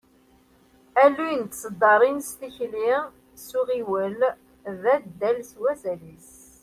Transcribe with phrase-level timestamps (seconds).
[1.03, 2.93] Alluy n tseddaṛin s tikli
[3.45, 4.19] s uɣiwel,
[4.81, 6.31] d addal s wazal-is.